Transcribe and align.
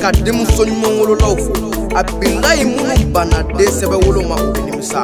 ka 0.00 0.10
denmuso 0.12 0.62
ɲuman 0.64 0.98
wololaw 1.00 1.36
fo 1.36 1.52
a 1.98 2.04
bilayi 2.04 2.64
minnu 2.70 3.10
banna 3.12 3.38
den 3.58 3.66
sɛbɛ 3.78 4.06
wolo 4.06 4.22
ma 4.28 4.36
u 4.40 4.52
be 4.52 4.60
nimisa 4.70 5.02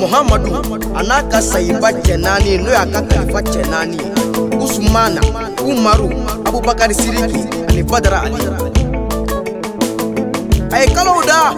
muhamadu 0.00 0.50
a 0.94 1.00
n'a 1.08 1.16
ka 1.32 1.38
sayiba 1.40 1.88
cɛ 2.04 2.14
naani 2.24 2.58
n'o 2.62 2.70
y'a 2.70 2.82
ka 2.92 3.00
kalifa 3.08 3.40
cɛ 3.52 3.60
naani 3.70 3.96
ye 3.98 4.08
usumana 4.64 5.20
umaru 5.70 6.08
abubakari 6.46 6.94
siriki 6.94 7.40
ani 7.68 7.82
badara 7.82 8.22
ali 8.22 8.38
a 10.72 10.76
ye 10.80 10.86
kalow 10.94 11.22
da 11.26 11.52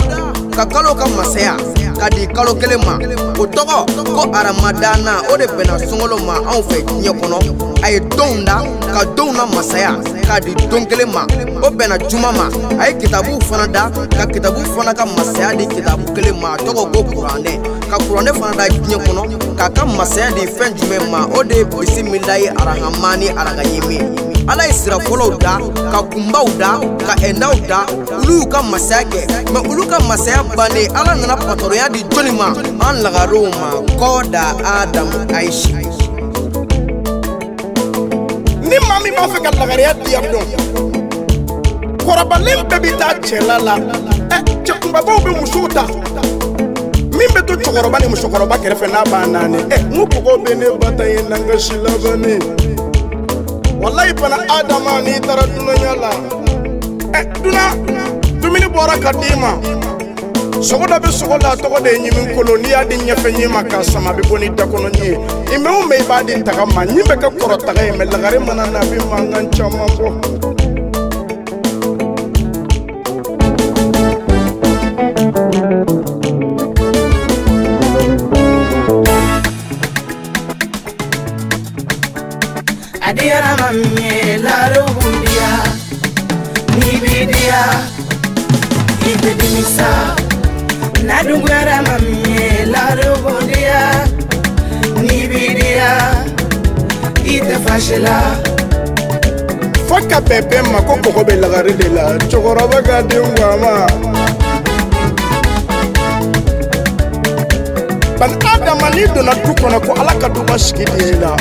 ka 0.56 0.64
kalow 0.66 0.94
ka 0.94 1.06
masaya 1.16 1.56
ka 2.02 2.10
di 2.18 2.26
kalo 2.26 2.50
kelen 2.58 2.82
ma 2.82 2.98
o 3.38 3.46
tɔgɔ 3.46 3.86
ko 4.16 4.20
aramadana 4.38 5.14
o 5.32 5.36
de 5.38 5.46
bɛnna 5.46 5.76
sɔngɔlo 5.88 6.16
ma 6.26 6.34
anw 6.50 6.62
fɛ 6.68 6.76
diɲɛ 6.86 7.12
kɔnɔ 7.20 7.36
a 7.82 7.88
ye 7.94 8.00
donw 8.18 8.42
da 8.44 8.56
ka 8.92 9.04
donw 9.16 9.30
na 9.32 9.46
masaya 9.46 9.94
k'a 10.26 10.40
di 10.42 10.50
don 10.66 10.84
kelen 10.90 11.12
ma 11.14 11.22
o 11.64 11.70
bɛnna 11.70 12.02
juma 12.10 12.32
ma 12.32 12.48
a 12.82 12.90
ye 12.90 12.94
kitabuw 12.98 13.38
fana 13.48 13.68
da 13.72 13.88
ka 14.16 14.26
kitabu 14.32 14.58
fana 14.74 14.92
ka 14.96 15.06
masaya 15.06 15.54
di 15.56 15.64
kitabu 15.66 16.02
kelen 16.16 16.40
ma 16.40 16.54
a 16.54 16.56
tɔgɔ 16.58 16.82
ko 16.92 17.02
kuranɛ 17.14 17.54
ka 17.88 17.98
kuranɛ 18.06 18.34
fana 18.40 18.56
da 18.56 18.66
diɲɛ 18.66 18.98
kɔnɔ 19.06 19.54
k'a 19.58 19.68
ka 19.76 19.86
masaya 19.86 20.30
di 20.34 20.42
fɛn 20.58 20.74
jumɛn 20.76 21.06
ma 21.08 21.22
o 21.38 21.42
de 21.44 21.54
ye 21.54 21.64
bisimila 21.64 22.36
ye 22.40 22.48
arahamani 22.50 23.28
arahayimi 23.30 24.31
ala 24.48 24.66
ye 24.66 24.72
sira 24.72 24.98
fɔlɔw 24.98 25.38
da 25.38 25.58
ka 25.92 26.00
kunbaw 26.10 26.46
da 26.58 26.78
ka 27.06 27.14
ɛndaw 27.28 27.54
da 27.68 27.86
olu 28.22 28.38
y'u 28.42 28.46
ka 28.50 28.62
masaya 28.62 29.04
kɛ 29.12 29.20
mɛ 29.52 29.70
olu 29.70 29.84
ka 29.88 29.98
masaya 30.08 30.42
bannen 30.56 30.88
ala 30.96 31.14
nana 31.14 31.36
patɔrɔnya 31.36 31.90
di 31.92 32.00
jɔnni 32.10 32.32
ma 32.36 32.48
an 32.90 33.02
lagarow 33.02 33.46
ma 33.58 33.70
kɔda 33.98 34.42
adamu 34.64 35.10
ayisi 35.36 35.72
ni 38.66 38.76
ma 38.88 38.98
min 39.00 39.14
b'a 39.14 39.26
fɛ 39.32 39.38
ka 39.44 39.50
lagariya 39.60 39.92
diya 40.04 40.20
dɔn 40.20 40.46
kɔrɔbalen 42.02 42.60
bɛɛ 42.68 42.80
bi 42.82 42.90
taa 42.98 43.14
cɛla 43.22 43.56
la 43.62 43.76
ɛ 44.28 44.42
cɛkunbabaw 44.66 45.18
bɛ 45.22 45.40
musow 45.40 45.68
ta 45.72 45.86
min 47.16 47.30
bɛ 47.30 47.46
to 47.46 47.54
cɛkɔrɔba 47.54 48.00
ni 48.00 48.06
musokɔrɔba 48.08 48.56
kɛrɛfɛ 48.58 48.88
n'a 48.90 49.02
b'a 49.04 49.26
naani 49.26 49.58
ɛ 49.70 49.78
n 49.86 50.06
ko 50.10 50.18
kɔgɔ 50.18 50.44
be 50.44 50.54
ne 50.56 50.66
bata 50.80 51.08
ye 51.08 51.22
na 51.22 51.36
n 51.36 51.58
si 51.58 52.91
walayi 53.82 54.12
bana 54.14 54.38
adama 54.56 54.92
n'i 55.02 55.14
taara 55.26 55.44
dunanya 55.54 55.92
la 56.02 56.10
ɛ 57.18 57.20
eh, 57.20 57.24
dunan 57.42 57.72
dumuni 58.40 58.66
bɔra 58.74 58.94
ka 59.04 59.10
d'i 59.20 59.34
ma 59.42 59.50
sogo 60.68 60.86
dɔ 60.86 60.96
bɛ 61.02 61.10
sogo 61.18 61.36
la 61.42 61.56
tɔgɔ 61.62 61.80
de 61.84 61.90
ye 62.04 62.10
ɲimi 62.14 62.34
kolo 62.34 62.56
n'i 62.62 62.70
y'a 62.70 62.84
di 62.84 62.96
ɲɛfɛ 62.96 63.28
ɲi 63.36 63.46
ma 63.48 63.62
k'a 63.64 63.82
sama 63.82 64.10
a 64.10 64.14
bɛ 64.14 64.22
bɔ 64.28 64.38
ni 64.38 64.48
dakɔnɔ 64.54 64.88
ɲi 64.94 65.04
ye 65.10 65.18
i 65.56 65.56
mɛ 65.58 65.68
o 65.76 65.82
mɛ 65.90 65.96
i 65.98 66.02
b'a 66.10 66.22
di 66.24 66.34
taga 66.44 66.64
ma 66.74 66.84
ɲi 66.86 67.02
bɛ 67.10 67.14
kɛ 67.22 67.28
kɔrɔ 67.40 67.56
taga 67.66 67.82
ye 67.84 67.90
mɛ 67.98 68.04
lagare 68.12 68.38
mana 68.46 68.70
na 68.70 68.78
a 68.78 68.84
bɛ 68.86 68.96
mankan 69.10 69.50
caman 69.50 69.90
bɔ 69.98 70.51
ndidimisa 89.14 90.16
nadungurarama 91.06 91.98
mielarovondia 91.98 94.06
nibidia 95.02 96.00
itefashela 97.24 98.22
fakapepe 99.88 100.62
makokokobelakaridela 100.62 102.18
cogorovakadingwama 102.18 103.90
bani 108.18 108.36
adama 108.54 108.90
ni 108.94 109.06
dona 109.14 109.32
du 109.44 109.52
kɔnɔ 109.60 109.78
ko 109.86 109.92
ala 110.00 110.12
ka 110.20 110.28
duma 110.28 110.58
sigi 110.58 110.84
diɲɛ 110.84 111.20
la 111.20 111.36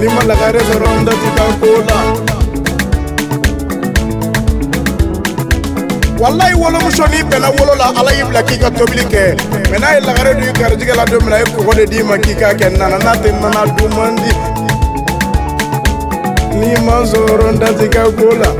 ni 0.00 0.06
ma 0.14 0.22
lagare 0.22 0.60
sɔrɔ 0.70 0.88
n 1.00 1.04
datuka 1.06 1.42
ko 1.60 1.66
la. 1.88 2.02
walayi 6.20 6.54
wolomuso 6.54 7.04
n'i 7.08 7.22
bɛnna 7.22 7.48
wolo 7.58 7.74
la 7.78 7.92
ala 8.00 8.12
y'i 8.12 8.24
bila 8.24 8.42
k'i 8.42 8.58
ka 8.58 8.70
tobili 8.70 9.04
kɛ 9.06 9.38
mɛ 9.70 9.78
n'a 9.78 9.94
ye 9.94 10.00
lagare 10.00 10.34
don 10.34 10.42
i 10.42 10.52
garijɛgɛ 10.52 10.94
la 10.96 11.04
don 11.04 11.20
min 11.20 11.30
na 11.30 11.36
a 11.36 11.38
ye 11.38 11.44
kɔgɔ 11.44 11.74
de 11.76 11.86
d'i 11.86 12.02
ma 12.02 12.18
k'i 12.18 12.34
k'a 12.34 12.54
kɛ 12.58 12.76
nana 12.76 12.98
n'a 12.98 13.12
tɛ 13.14 13.30
nana 13.32 13.60
dun 13.76 14.16
di 14.18 14.30
n'i 16.56 16.80
ma 16.84 17.02
sɔrɔ 17.06 17.52
n 17.52 17.58
dati 17.58 17.88
ka 17.88 18.02
ko 18.10 18.34
la. 18.34 18.50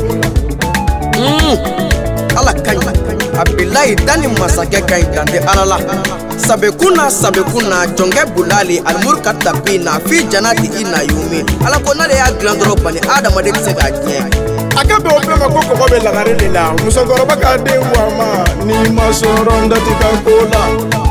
Hmm. 1.19 1.58
ala 2.38 2.52
ka 2.62 2.75
ɲi 2.75 2.96
abilayi 3.40 3.94
dan 4.06 4.20
ni 4.20 4.26
masakɛ 4.38 4.81
ka 4.88 4.94
ɲi 4.94 5.14
dan 5.14 5.49
ala 5.49 5.64
la. 5.64 5.78
sabekun 6.38 6.94
na 6.96 7.87
jɔnkɛ 7.96 8.34
bulali 8.37 8.78
alimuru 8.87 9.20
ka 9.22 9.32
tapi 9.34 9.78
na 9.78 9.99
fi 10.06 10.25
jana 10.31 10.55
di 10.55 10.70
i 10.78 10.82
na 10.84 10.99
yumi 11.02 11.43
ala 11.66 11.78
ko 11.81 11.93
n'ale 11.93 12.14
y'a 12.14 12.31
dilan 12.38 12.56
dɔrɔ 12.56 12.82
bani 12.84 13.00
adamaden 13.10 13.52
tɛ 13.55 13.64
se 13.64 13.72
k'a 13.75 13.90
tiɲɛ 13.90 14.57
akambe 14.80 15.10
opema 15.16 15.38
kokokobelanga 15.48 16.25
relela 16.25 16.72
musokoro 16.82 17.25
bakadewama 17.26 18.46
ni 18.66 18.88
masoro 18.96 19.52
ndati 19.66 19.92
kakola 20.00 21.07